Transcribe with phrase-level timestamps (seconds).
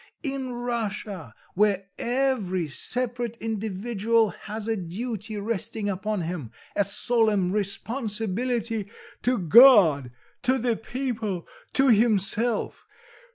[0.23, 8.89] in Russia where every separate individual has a duty resting upon him, a solemn responsibility
[9.21, 10.09] to God,
[10.41, 12.83] to the people, to himself.